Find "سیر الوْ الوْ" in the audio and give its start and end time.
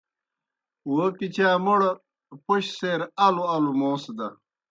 2.79-3.71